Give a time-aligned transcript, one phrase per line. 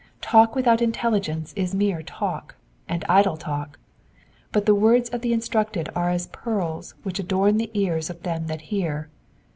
[0.23, 2.55] Talk without intelligence is mere talk,
[2.89, 3.77] and idle talk;
[4.51, 4.65] but.
[4.65, 8.61] the words of the instructed are as pearls which adorn the ears of them that
[8.73, 9.09] hear.